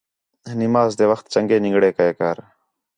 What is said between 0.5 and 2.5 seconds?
نماز تے وخت چَنڳے نِنگڑے کَئے کر